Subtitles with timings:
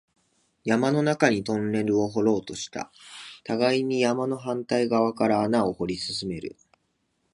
[0.63, 2.91] 山の中にトンネルを掘ろうとした、
[3.43, 6.57] 互いに山の反対側から穴を掘り進める